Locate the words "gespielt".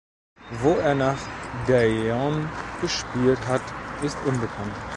2.81-3.37